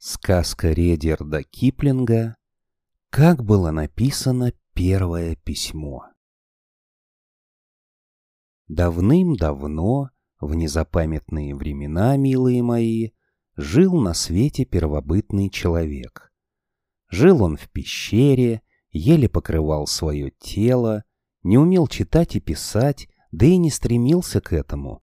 [0.00, 2.36] Сказка Редерда Киплинга
[3.10, 6.04] «Как было написано первое письмо».
[8.68, 13.10] Давным-давно, в незапамятные времена, милые мои,
[13.56, 16.32] жил на свете первобытный человек.
[17.10, 18.62] Жил он в пещере,
[18.92, 21.02] еле покрывал свое тело,
[21.42, 25.02] не умел читать и писать, да и не стремился к этому.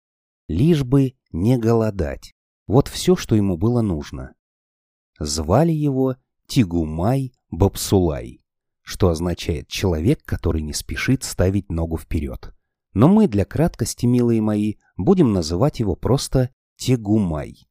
[0.49, 2.33] Лишь бы не голодать.
[2.67, 4.35] Вот все, что ему было нужно.
[5.23, 6.15] Звали его
[6.47, 8.43] Тигумай Бабсулай,
[8.81, 12.55] что означает «человек, который не спешит ставить ногу вперед».
[12.93, 17.69] Но мы для краткости, милые мои, будем называть его просто Тегумай.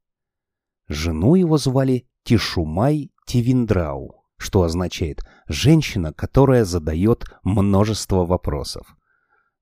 [0.86, 8.96] Жену его звали Тишумай Тивиндрау, что означает «женщина, которая задает множество вопросов».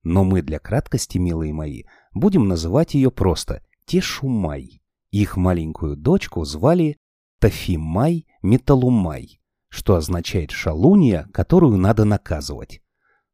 [0.02, 4.82] Но мы для краткости, милые мои, будем называть ее просто Тишумай.
[5.10, 6.98] Их маленькую дочку звали
[7.38, 12.82] Тафимай Металумай, что означает шалунья, которую надо наказывать.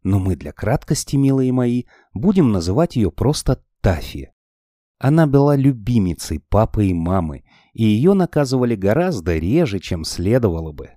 [0.02, 4.32] Но мы для краткости, милые мои, будем называть ее просто Тафи.
[4.98, 10.90] Она была любимицей папы и мамы, и ее наказывали гораздо реже, чем следовало бы.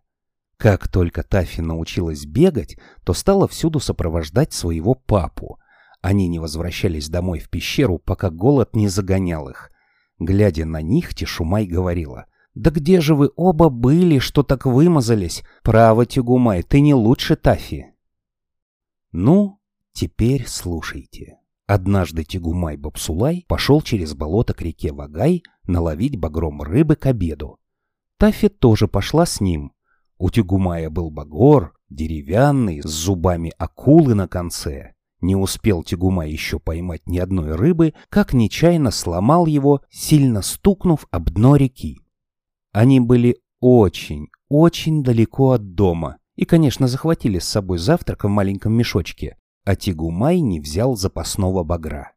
[0.58, 5.60] Как только Тафи научилась бегать, то стала всюду сопровождать своего папу.
[6.02, 9.72] Они не возвращались домой в пещеру, пока голод не загонял их.
[10.20, 12.26] Глядя на них, Тишумай говорила—
[12.58, 15.44] «Да где же вы оба были, что так вымазались?
[15.62, 17.94] Право, Тягумай, ты не лучше Тафи».
[19.12, 19.60] Ну,
[19.94, 21.38] теперь слушайте.
[21.68, 27.60] Однажды Тягумай Бабсулай пошел через болото к реке Вагай наловить багром рыбы к обеду.
[28.18, 29.74] Тафи тоже пошла с ним.
[30.18, 34.96] У Тягумая был багор, деревянный, с зубами акулы на конце.
[35.22, 41.30] Не успел Тягумай еще поймать ни одной рыбы, как нечаянно сломал его, сильно стукнув об
[41.30, 42.02] дно реки.
[42.78, 48.74] Они были очень, очень далеко от дома и, конечно, захватили с собой завтрак в маленьком
[48.74, 52.12] мешочке, а Тигумай не взял запасного багра.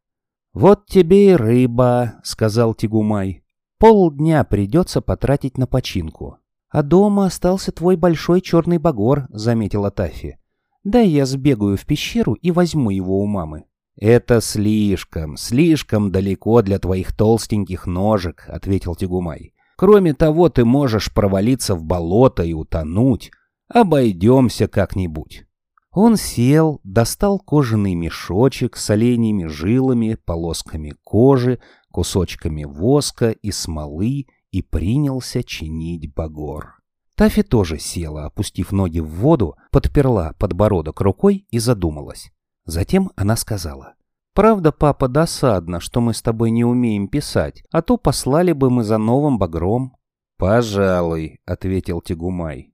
[0.53, 3.43] «Вот тебе и рыба»,— сказал Тигумай.
[3.79, 6.37] «Полдня придется потратить на починку».
[6.69, 10.39] «А дома остался твой большой черный багор»,— заметила Тафи.
[10.85, 13.65] «Дай я сбегаю в пещеру и возьму его у мамы».
[13.97, 19.55] «Это слишком, слишком далеко для твоих толстеньких ножек»,— ответил Тигумай.
[19.81, 23.31] Кроме того, ты можешь провалиться в болото и утонуть.
[23.67, 25.47] Обойдемся как-нибудь.
[25.91, 31.61] Он сел, достал кожаный мешочек с оленями жилами, полосками кожи,
[31.91, 36.75] кусочками воска и смолы и принялся чинить багор.
[37.15, 42.31] Тафи тоже села, опустив ноги в воду, подперла подбородок рукой и задумалась.
[42.67, 43.95] Затем она сказала.
[44.41, 48.85] Правда, папа, досадно, что мы с тобой не умеем писать, а то послали бы мы
[48.85, 49.99] за новым багром.
[50.39, 52.73] Пожалуй, ответил Тигумай.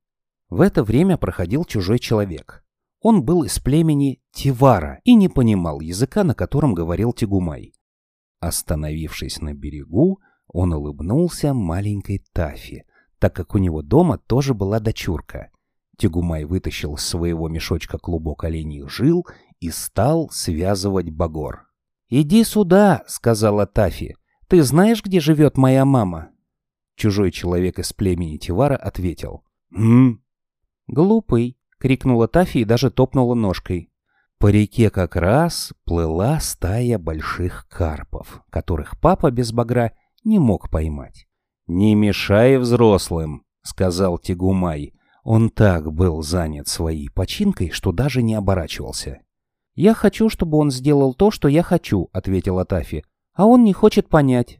[0.49, 2.65] В это время проходил чужой человек.
[3.00, 7.72] Он был из племени Тивара и не понимал языка, на котором говорил Тигумай.
[8.38, 12.84] Остановившись на берегу, он улыбнулся маленькой Тафи,
[13.19, 15.50] так как у него дома тоже была дочурка.
[15.99, 19.26] Тигумай вытащил из своего мешочка клубок оленьих жил
[19.66, 21.66] и стал связывать багор.
[22.09, 24.16] «Иди сюда»,— сказала Тафи.
[24.47, 26.31] «Ты знаешь, где живет моя мама?»
[26.94, 29.44] Чужой человек из племени Тивара ответил.
[29.75, 30.21] «Хм?»
[30.87, 33.91] «Глупый»,— крикнула Тафи и даже топнула ножкой.
[34.38, 41.26] По реке как раз плыла стая больших карпов, которых папа без багра не мог поймать.
[41.66, 44.94] «Не мешай взрослым»,— сказал Тигумай.
[45.25, 49.25] Он так был занят своей починкой, что даже не оборачивался.
[49.76, 53.04] «Я хочу, чтобы он сделал то, что я хочу»,— ответила Тафи.
[53.34, 54.59] «А он не хочет понять».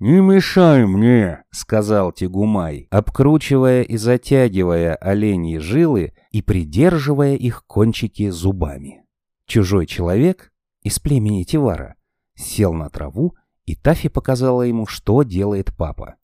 [0.00, 9.04] «Не мешай мне»,— сказал Тигумай, обкручивая и затягивая оленьи жилы и придерживая их кончики зубами.
[9.46, 10.52] Чужой человек
[10.82, 11.94] из племени Тивара
[12.34, 13.34] сел на траву,
[13.64, 16.16] и Тафи показала ему, что делает папа.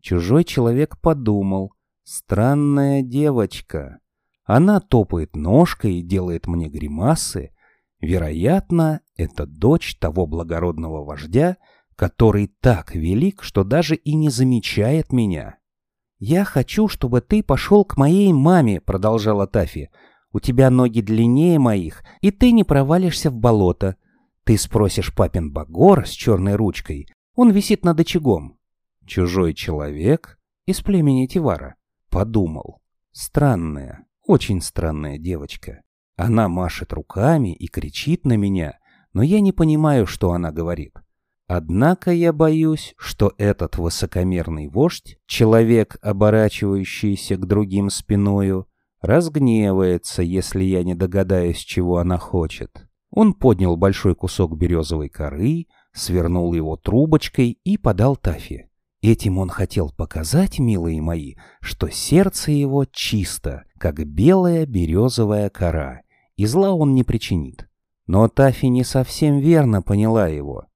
[0.00, 1.72] Чужой человек подумал.
[2.04, 4.00] «Странная девочка.
[4.44, 7.51] Она топает ножкой и делает мне гримасы,
[8.02, 11.56] Вероятно, это дочь того благородного вождя,
[11.94, 15.58] который так велик, что даже и не замечает меня.
[16.18, 19.90] «Я хочу, чтобы ты пошел к моей маме»,— продолжала Тафи.
[20.32, 23.96] «У тебя ноги длиннее моих, и ты не провалишься в болото.
[24.44, 27.06] Ты спросишь папин багор с черной ручкой.
[27.36, 28.58] Он висит над очагом».
[29.06, 31.76] Чужой человек из племени Тивара
[32.10, 32.80] подумал.
[33.12, 35.82] Странная, очень странная девочка.
[36.16, 38.78] Она машет руками и кричит на меня,
[39.12, 40.94] но я не понимаю, что она говорит.
[41.46, 48.68] Однако я боюсь, что этот высокомерный вождь, человек, оборачивающийся к другим спиною,
[49.00, 52.86] разгневается, если я не догадаюсь, чего она хочет.
[53.10, 58.70] Он поднял большой кусок березовой коры, свернул его трубочкой и подал Тафи.
[59.02, 66.01] Этим он хотел показать, милые мои, что сердце его чисто, как белая березовая кора,
[66.36, 67.68] и зла он не причинит.
[68.06, 70.66] Но Тафи не совсем верно поняла его.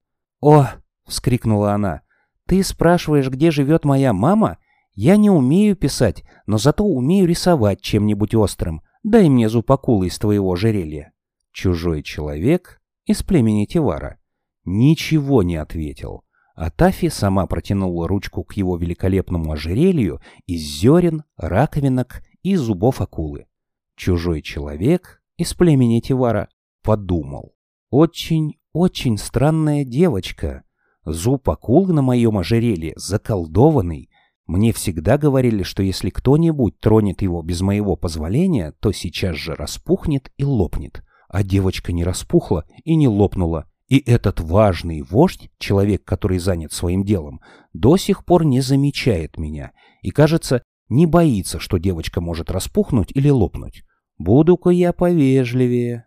[0.40, 0.66] «О!»—
[1.06, 2.02] вскрикнула она.
[2.46, 4.58] «Ты спрашиваешь, где живет моя мама?
[4.94, 8.82] Я не умею писать, но зато умею рисовать чем-нибудь острым.
[9.02, 11.12] Дай мне зубакулы из твоего ожерелья».
[11.52, 14.18] Чужой человек из племени Тивара
[14.64, 16.22] ничего не ответил.
[16.54, 23.46] А Тафи сама протянула ручку к его великолепному ожерелью из зерен, раковинок и зубов акулы.
[23.94, 26.48] Чужой человек из племени Тивара
[26.82, 27.54] подумал.
[27.90, 30.64] Очень, очень странная девочка.
[31.04, 34.10] Зуб акулы на моем ожерелье заколдованный.
[34.46, 40.32] Мне всегда говорили, что если кто-нибудь тронет его без моего позволения, то сейчас же распухнет
[40.36, 41.02] и лопнет.
[41.28, 43.66] А девочка не распухла и не лопнула.
[43.88, 47.40] И этот важный вождь, человек, который занят своим делом,
[47.72, 49.72] до сих пор не замечает меня
[50.02, 53.84] и, кажется, не боится, что девочка может распухнуть или лопнуть.
[54.18, 56.06] Буду-ка я повежливее.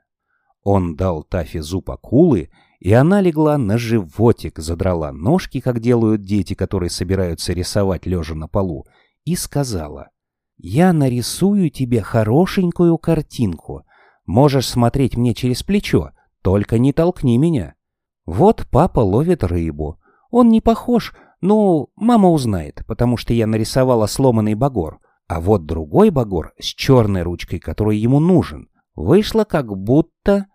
[0.63, 6.53] Он дал Тафе зуб акулы, и она легла на животик, задрала ножки, как делают дети,
[6.53, 8.85] которые собираются рисовать лежа на полу,
[9.25, 10.09] и сказала,
[10.57, 13.83] «Я нарисую тебе хорошенькую картинку.
[14.25, 16.11] Можешь смотреть мне через плечо,
[16.41, 17.75] только не толкни меня.
[18.25, 19.99] Вот папа ловит рыбу.
[20.29, 24.99] Он не похож, ну, мама узнает, потому что я нарисовала сломанный багор.
[25.29, 30.47] А вот другой багор с черной ручкой, который ему нужен, вышло как будто...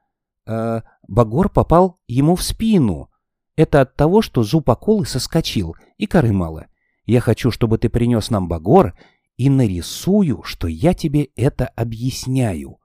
[0.46, 3.08] Э, багор попал ему в спину.
[3.54, 6.66] Это от того, что зуб акулы соскочил, и коры мало.
[7.06, 8.98] Я хочу, чтобы ты принес нам багор,
[9.36, 12.78] и нарисую, что я тебе это объясняю.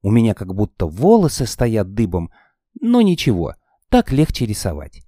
[0.00, 2.30] У меня как будто волосы стоят дыбом,
[2.80, 3.52] но ничего,
[3.90, 5.02] так легче рисовать.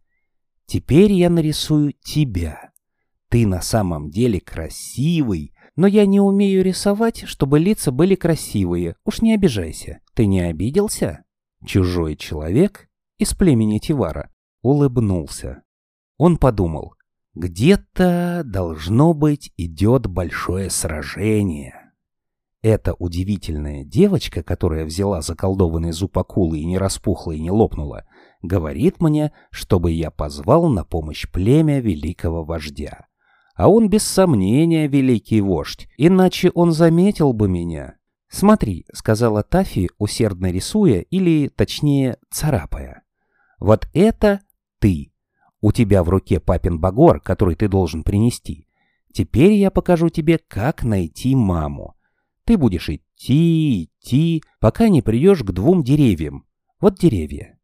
[0.67, 2.73] Теперь я нарисую тебя.
[3.31, 8.97] Ты на самом деле красивый, но я не умею рисовать, чтобы лица были красивые.
[9.05, 10.01] Уж не обижайся.
[10.15, 11.25] Ты не обиделся?
[11.65, 12.89] Чужой человек
[13.19, 14.31] из племени Тивара
[14.63, 15.63] улыбнулся.
[16.17, 16.95] Он подумал,
[17.35, 21.93] где-то, должно быть, идет большое сражение.
[22.63, 28.07] Эта удивительная девочка, которая взяла заколдованный зуб акулы и не распухла и не лопнула,
[28.43, 33.07] говорит мне, чтобы я позвал на помощь племя великого вождя.
[33.57, 37.97] А он без сомнения великий вождь, иначе он заметил бы меня.
[38.29, 43.03] «Смотри»,— сказала Тафи, усердно рисуя, или, точнее, царапая.
[43.59, 44.41] «Вот это
[44.79, 45.13] ты.
[45.63, 48.69] У тебя в руке папин багор, который ты должен принести.
[49.13, 51.97] Теперь я покажу тебе, как найти маму.
[52.45, 56.45] Ты будешь идти, идти, пока не придешь к двум деревьям.
[56.79, 57.59] Вот деревья.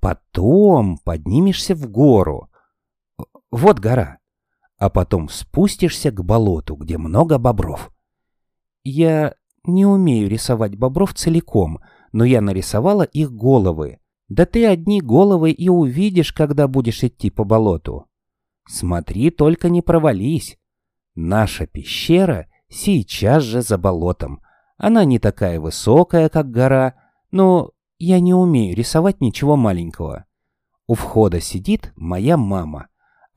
[0.00, 2.50] Потом поднимешься в гору.
[3.52, 4.17] Вот гора.
[4.78, 7.90] А потом спустишься к болоту, где много бобров.
[8.84, 9.34] Я
[9.64, 11.80] не умею рисовать бобров целиком,
[12.12, 13.98] но я нарисовала их головы.
[14.28, 18.06] Да ты одни головы и увидишь, когда будешь идти по болоту.
[18.66, 20.58] Смотри, только не провались.
[21.14, 24.42] Наша пещера— сейчас же за болотом.
[24.76, 26.94] Она не такая высокая, как гора,
[27.30, 30.26] но я не умею рисовать ничего маленького.
[30.86, 32.88] У входа сидит моя мама.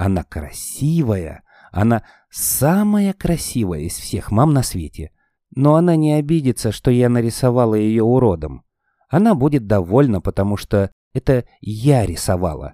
[0.03, 5.11] Она красивая, она самая красивая из всех мам на свете.
[5.55, 8.63] Но она не обидится, что я нарисовала ее уродом.
[9.09, 12.73] Она будет довольна, потому что это я рисовала.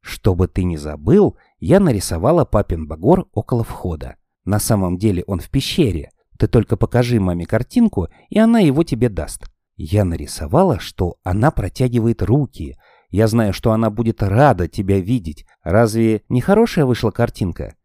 [0.00, 4.16] Чтобы ты не забыл, я нарисовала папин багор около входа.
[4.44, 6.10] На самом деле он в пещере.
[6.40, 9.44] Ты только покажи маме картинку, и она его тебе даст.
[9.76, 12.76] Я нарисовала, что она протягивает руки.
[13.14, 15.46] Я знаю, что она будет рада тебя видеть.
[15.62, 17.76] Разве не хорошая вышла картинка?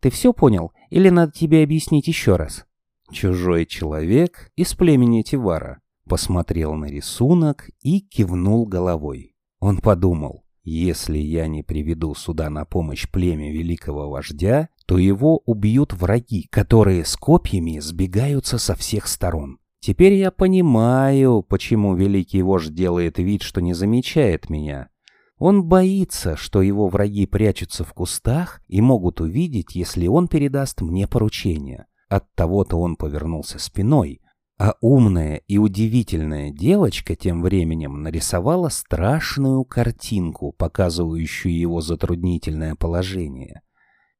[0.00, 0.72] Ты все понял?
[0.90, 2.66] Или надо тебе объяснить еще раз?
[3.08, 9.36] Чужой человек из племени Тивара посмотрел на рисунок и кивнул головой.
[9.60, 15.92] Он подумал, если я не приведу сюда на помощь племя великого вождя, то его убьют
[15.92, 19.60] враги, которые с копьями сбегаются со всех сторон.
[19.84, 24.88] Теперь я понимаю, почему великий вождь делает вид, что не замечает меня.
[25.36, 31.06] Он боится, что его враги прячутся в кустах и могут увидеть, если он передаст мне
[31.06, 31.84] поручение.
[32.08, 34.22] От того-то он повернулся спиной.
[34.58, 43.60] А умная и удивительная девочка тем временем нарисовала страшную картинку, показывающую его затруднительное положение.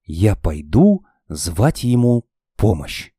[0.04, 3.13] «Я пойду звать ему помощь».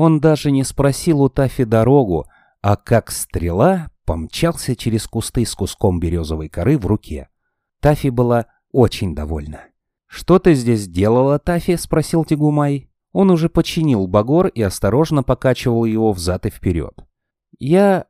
[0.00, 2.28] Он даже не спросил у Тафи дорогу,
[2.62, 7.28] а как стрела помчался через кусты с куском березовой коры в руке.
[7.80, 9.62] Тафи была очень довольна.
[10.06, 12.92] «Что ты здесь делала, Тафи?»— спросил Тигумай.
[13.10, 16.94] Он уже починил багор и осторожно покачивал его взад и вперед.
[17.58, 18.04] «Я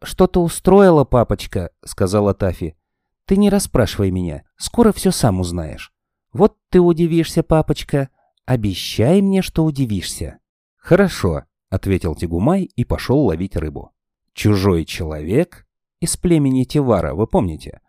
[0.00, 2.76] что-то устроила, папочка»,— сказала Тафи.
[3.26, 5.92] «Ты не расспрашивай меня, скоро все сам узнаешь.
[6.32, 8.10] Вот ты удивишься, папочка.
[8.46, 10.38] Обещай мне, что удивишься».
[10.82, 13.92] «Хорошо»,— ответил Тигумай и пошел ловить рыбу.
[14.34, 15.66] Чужой человек
[16.00, 17.80] из племени Тивара, вы помните?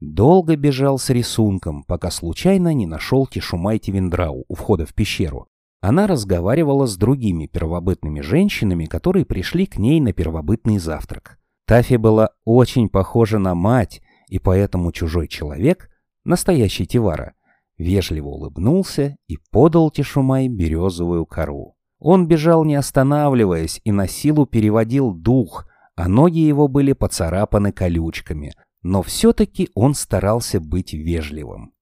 [0.00, 5.46] Долго бежал с рисунком, пока случайно не нашел Тишумай Тивендрау у входа в пещеру.
[5.82, 11.38] Она разговаривала с другими первобытными женщинами, которые пришли к ней на первобытный завтрак.
[11.66, 15.90] Тафи была очень похожа на мать, и поэтому чужой человек,
[16.24, 17.34] настоящий Тивара,
[17.76, 21.76] вежливо улыбнулся и подал Тишумай березовую кору.
[22.00, 25.66] Он бежал не останавливаясь и на силу переводил дух,
[25.96, 31.72] а ноги его были поцарапаны колючками, но все-таки он старался быть вежливым.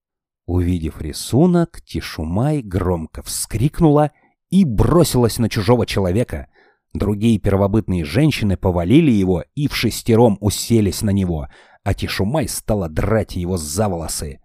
[0.45, 4.11] Увидев рисунок, Тишумай громко вскрикнула
[4.51, 6.49] и бросилась на чужого человека.
[6.95, 11.47] Другие первобытные женщины повалили его и в шестером уселись на него,
[11.85, 14.41] а Тишумай стала драть его за волосы.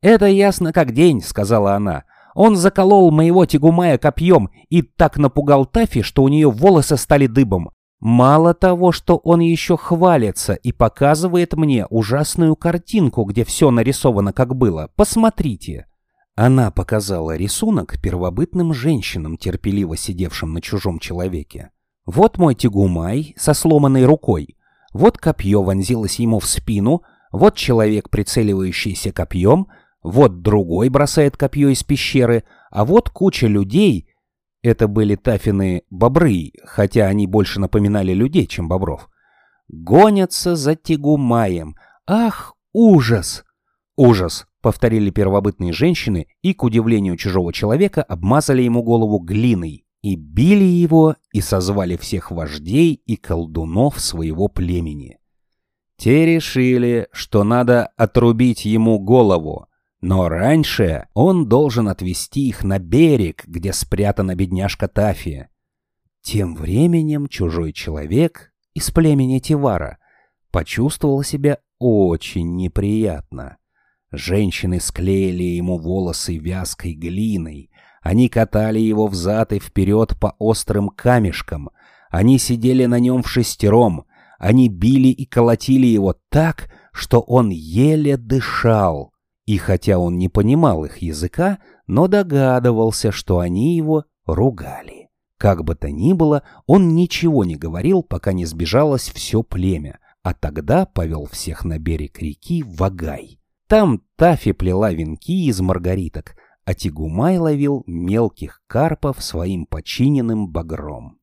[0.00, 2.04] «Это ясно как день»,— сказала она.
[2.38, 7.70] «Он заколол моего Тигумая копьем и так напугал Тафи, что у нее волосы стали дыбом.
[7.98, 14.54] Мало того, что он еще хвалится и показывает мне ужасную картинку, где все нарисовано как
[14.54, 14.88] было.
[14.94, 15.86] Посмотрите.
[16.36, 21.70] Она показала рисунок первобытным женщинам, терпеливо сидевшим на чужом человеке.
[22.06, 24.56] Вот мой тягумай со сломанной рукой.
[24.92, 27.02] Вот копье вонзилось ему в спину.
[27.32, 29.66] Вот человек, прицеливающийся копьем.
[30.02, 32.44] Вот другой бросает копье из пещеры.
[32.70, 34.08] А вот куча людей,
[34.62, 39.08] это были тафины бобры, хотя они больше напоминали людей, чем бобров.
[39.68, 41.76] Гонятся за Тигумаем.
[42.06, 43.44] Ах, ужас!
[43.96, 50.64] Ужас, повторили первобытные женщины и, к удивлению чужого человека, обмазали ему голову глиной и били
[50.64, 55.18] его и созвали всех вождей и колдунов своего племени.
[55.96, 59.67] Те решили, что надо отрубить ему голову,
[60.00, 65.50] но раньше он должен отвезти их на берег, где спрятана бедняжка Тафия.
[66.22, 69.98] Тем временем чужой человек из племени Тивара
[70.50, 73.56] почувствовал себя очень неприятно.
[74.10, 81.70] Женщины склеили ему волосы вязкой глиной, они катали его взад и вперед по острым камешкам,
[82.08, 84.04] они сидели на нем в шестером,
[84.38, 89.12] они били и колотили его так, что он еле дышал.
[89.48, 95.08] И хотя он не понимал их языка, но догадывался, что они его ругали.
[95.38, 100.34] Как бы то ни было, он ничего не говорил, пока не сбежалось все племя, а
[100.34, 103.40] тогда повел всех на берег реки Вагай.
[103.68, 106.36] Там Тафи плела венки из маргариток,
[106.66, 111.20] а Тигумай ловил мелких карпов своим починенным багром.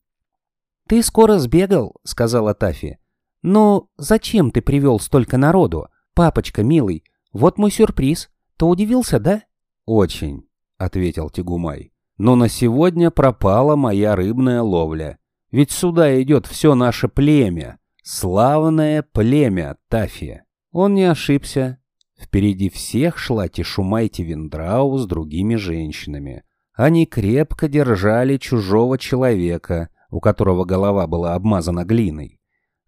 [0.87, 2.97] «Ты скоро сбегал»,— сказала Тафи.
[3.43, 5.89] «Но зачем ты привел столько народу?
[6.15, 7.03] Папочка, милый,
[7.35, 8.29] вот мой сюрприз.
[8.55, 9.43] Ты удивился, да?
[9.85, 11.91] Очень, ответил Тигумай.
[12.17, 15.19] Но на сегодня пропала моя рыбная ловля.
[15.51, 17.77] Ведь сюда идет все наше племя.
[18.03, 20.45] Славное племя Тафия.
[20.71, 21.79] Он не ошибся.
[22.17, 26.43] Впереди всех шла Тишумай Тивендрау с другими женщинами.
[26.73, 32.39] Они крепко держали чужого человека, у которого голова была обмазана глиной.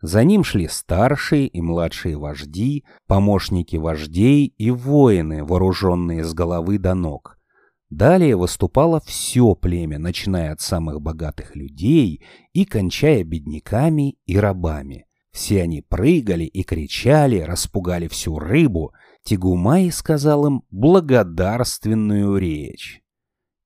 [0.01, 6.93] За ним шли старшие и младшие вожди, помощники вождей и воины, вооруженные с головы до
[6.93, 7.37] ног.
[7.89, 12.21] Далее выступало все племя, начиная от самых богатых людей
[12.53, 15.05] и кончая бедняками и рабами.
[15.31, 18.93] Все они прыгали и кричали, распугали всю рыбу.
[19.23, 23.01] Тигумай сказал им благодарственную речь.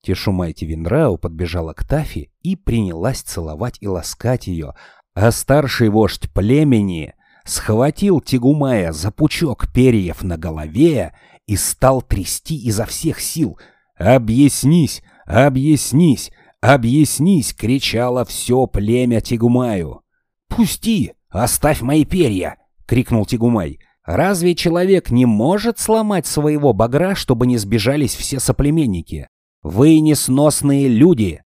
[0.04, 4.74] Тишумай Тивенрау подбежала к Тафи и принялась целовать и ласкать ее,
[5.14, 7.14] а старший вождь племени
[7.46, 11.14] схватил Тигумая за пучок перьев на голове
[11.48, 13.58] и стал трясти изо всех сил.
[13.98, 15.04] «Объяснись!
[15.26, 16.32] Объяснись!
[16.62, 20.02] Объяснись!»— кричало все племя Тигумаю.
[20.48, 21.14] «Пусти!
[21.30, 23.80] Оставь мои перья!»— крикнул Тигумай.
[24.04, 29.28] «Разве человек не может сломать своего багра, чтобы не сбежались все соплеменники?
[29.62, 31.42] Вы несносные люди!»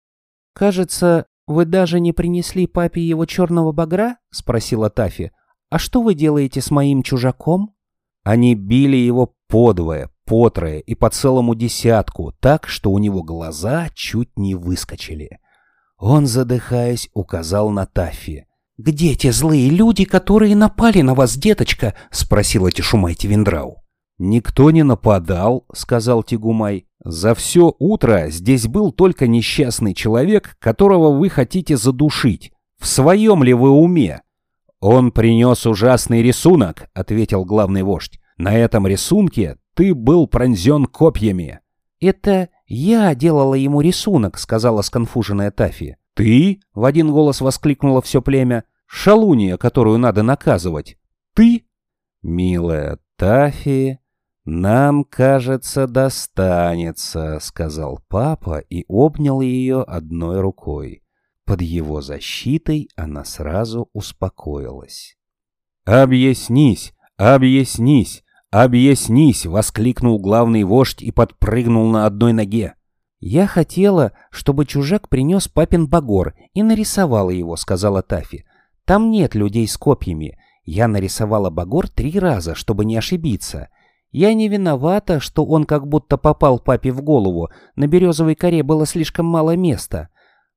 [0.53, 5.33] «Кажется, «Вы даже не принесли папе его черного багра?»— спросила Тафи.
[5.69, 7.75] «А что вы делаете с моим чужаком?»
[8.23, 14.39] Они били его подвое, потрое и по целому десятку, так, что у него глаза чуть
[14.39, 15.41] не выскочили.
[15.99, 18.47] Он, задыхаясь, указал на Тафи.
[18.79, 23.83] «Где те злые люди, которые напали на вас, деточка?»— спросила Тишумай Тивендрау.
[24.19, 26.87] «Никто не нападал»,— сказал Тигумай.
[27.03, 32.53] «За все утро здесь был только несчастный человек, которого вы хотите задушить.
[32.79, 34.23] В своем ли вы уме?»
[34.81, 38.19] «Он принес ужасный рисунок»,— ответил главный вождь.
[38.39, 41.61] «На этом рисунке ты был пронзен копьями».
[42.01, 45.99] «Это я делала ему рисунок»,— сказала сконфуженная Тафи.
[46.15, 48.65] «Ты?»— в один голос воскликнуло все племя.
[48.87, 50.97] «Шалунья, которую надо наказывать.
[51.35, 51.65] Ты?»
[52.23, 54.00] «Милая Тафи,
[54.51, 61.03] нам, кажется, достанется»,— сказал папа и обнял ее одной рукой.
[61.47, 65.17] Под его защитой она сразу успокоилась.
[65.85, 72.75] «Объяснись, объяснись, объяснись!»— воскликнул главный вождь и подпрыгнул на одной ноге.
[73.19, 78.45] «Я хотела, чтобы чужак принес папин багор и нарисовала его»,— сказала Тафи.
[78.85, 80.39] «Там нет людей с копьями.
[80.65, 83.69] Я нарисовала багор три раза, чтобы не ошибиться.
[84.11, 87.49] Я не виновата, что он как будто попал папе в голову.
[87.77, 90.09] На березовой коре было слишком мало места.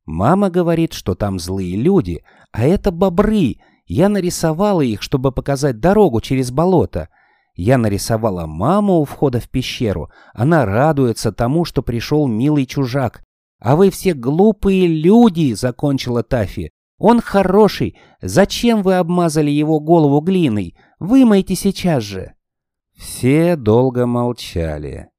[0.05, 3.57] Мама говорит, что там злые люди, а это бобры.
[3.85, 7.09] Я нарисовала их, чтобы показать дорогу через болото.
[7.55, 10.09] Я нарисовала маму у входа в пещеру.
[10.33, 13.23] Она радуется тому, что пришел милый чужак.
[13.59, 16.71] А вы все глупые люди, закончила Тафи.
[16.97, 17.97] Он хороший.
[18.21, 20.75] Зачем вы обмазали его голову глиной?
[20.99, 22.32] Вымойте сейчас же.
[23.03, 25.09] Все долго молчали.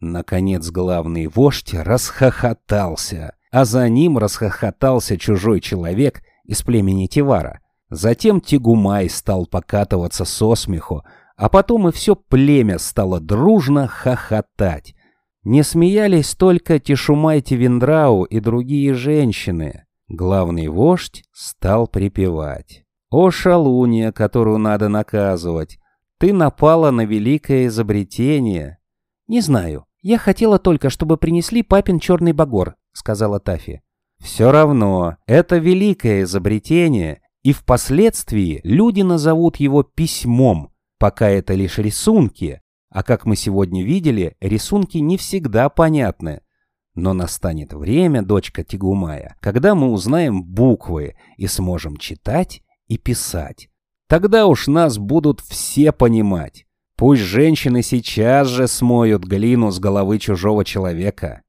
[0.00, 7.60] Наконец главный вождь расхохотался, а за ним расхохотался чужой человек из племени Тивара.
[7.88, 11.04] Затем Тигумай стал покатываться со смеху,
[11.38, 14.94] а потом и все племя стало дружно хохотать.
[15.42, 19.86] Не смеялись только Тишумай Тивендрау и другие женщины.
[20.08, 22.84] Главный вождь стал припевать.
[23.08, 25.78] «О, шалунья, которую надо наказывать!
[26.18, 28.78] Ты напала на великое изобретение!»
[29.28, 29.86] «Не знаю.
[30.02, 33.82] Я хотела только, чтобы принесли папин черный багор»,— сказала Тафи.
[34.18, 42.62] «Все равно, это великое изобретение, и впоследствии люди назовут его письмом, Пока это лишь рисунки,
[42.88, 46.40] а как мы сегодня видели, рисунки не всегда понятны.
[46.94, 53.68] Но настанет время, дочка Тигумая, когда мы узнаем буквы и сможем читать и писать.
[54.08, 56.66] Тогда уж нас будут все понимать.
[56.96, 61.42] Пусть женщины сейчас же смоют глину с головы чужого человека.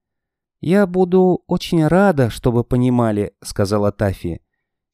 [0.59, 4.41] «Я буду очень рада, чтобы понимали»,— сказала Тафи.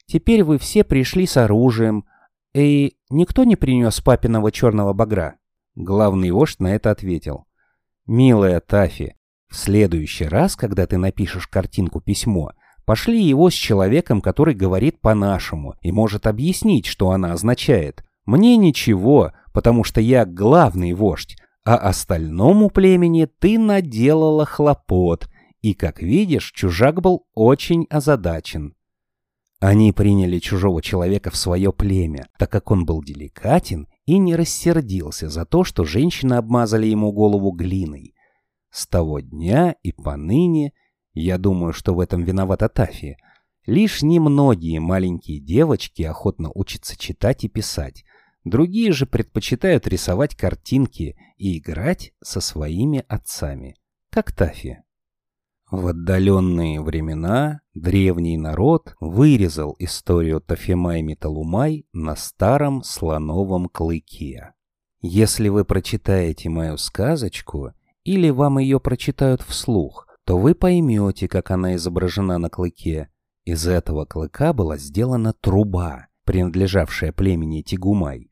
[0.06, 2.06] «Теперь вы все пришли с оружием,
[2.54, 5.36] и никто не принес папиного черного багра?»
[5.76, 7.46] Главный вождь на это ответил.
[8.06, 9.16] «Милая Тафи,
[9.48, 12.52] в следующий раз, когда ты напишешь картинку-письмо,
[12.86, 18.04] пошли его с человеком, который говорит по-нашему и может объяснить, что она означает.
[18.26, 25.30] Мне ничего, потому что я главный вождь, а остальному племени ты наделала хлопот,
[25.62, 28.76] и, как видишь, чужак был очень озадачен.
[29.60, 35.30] Они приняли чужого человека в свое племя, так как он был деликатен и не рассердился
[35.30, 38.14] за то, что женщины обмазали ему голову глиной.
[38.72, 40.74] С того дня и поныне,
[41.14, 43.18] я думаю, что в этом виновата Тафи,
[43.66, 48.04] лишь немногие маленькие девочки охотно учатся читать и писать,
[48.44, 53.76] другие же предпочитают рисовать картинки и играть со своими отцами,
[54.10, 54.84] как Тафи.
[55.70, 64.54] В отдаленные времена древний народ вырезал историю Тафимай Металумай на старом слоновом клыке.
[65.02, 67.72] Если вы прочитаете мою сказочку
[68.04, 73.10] или вам ее прочитают вслух, то вы поймете, как она изображена на клыке.
[73.44, 78.30] Из этого клыка была сделана труба, принадлежавшая племени Тигумай.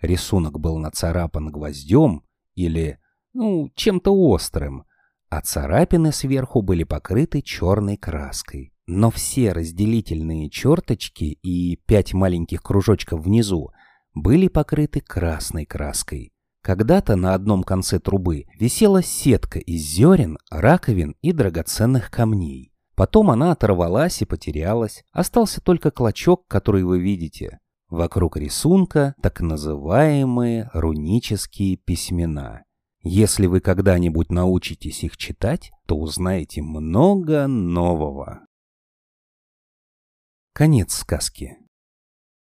[0.00, 2.24] Рисунок был нацарапан гвоздем
[2.54, 2.98] или,
[3.32, 4.84] ну, чем-то острым,
[5.28, 8.72] а царапины сверху были покрыты черной краской.
[8.86, 13.70] Но все разделительные черточки и пять маленьких кружочков внизу
[14.14, 16.32] были покрыты красной краской.
[16.68, 22.74] Когда-то на одном конце трубы висела сетка из зерен, раковин и драгоценных камней.
[22.94, 27.58] Потом она оторвалась и потерялась, остался только клочок, который вы видите.
[27.88, 32.64] Вокруг рисунка так называемые рунические письмена.
[33.00, 38.40] Если вы когда-нибудь научитесь их читать, то узнаете много нового.
[40.52, 41.56] Конец сказки.